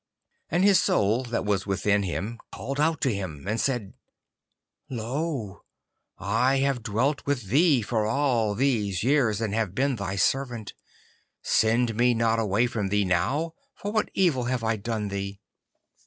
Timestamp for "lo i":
4.89-6.57